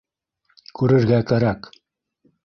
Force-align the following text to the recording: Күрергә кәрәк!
Күрергә 0.79 1.19
кәрәк! 1.31 1.69